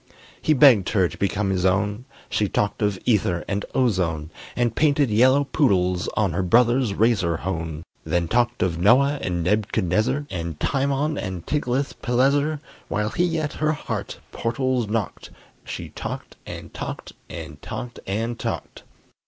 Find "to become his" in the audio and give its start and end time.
1.07-1.63